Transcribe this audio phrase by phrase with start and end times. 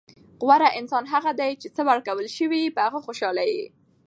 [0.41, 3.65] غوره انسان هغه دئ، چي څه ورکول سوي يي؛ په هغه خوشحال يي.